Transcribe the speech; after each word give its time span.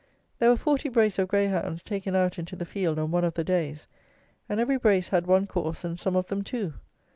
There 0.39 0.49
were 0.49 0.57
forty 0.57 0.89
brace 0.89 1.19
of 1.19 1.27
greyhounds 1.27 1.83
taken 1.83 2.15
out 2.15 2.39
into 2.39 2.55
the 2.55 2.65
field 2.65 2.97
on 2.97 3.11
one 3.11 3.23
of 3.23 3.35
the 3.35 3.43
days, 3.43 3.85
and 4.49 4.59
every 4.59 4.77
brace 4.79 5.09
had 5.09 5.27
one 5.27 5.45
course, 5.45 5.83
and 5.83 5.99
some 5.99 6.15
of 6.15 6.25
them 6.25 6.41
two. 6.43 6.73